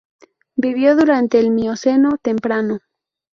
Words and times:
Vivió 0.55 0.95
durante 0.95 1.37
el 1.39 1.51
Mioceno 1.51 2.17
temprano. 2.17 2.79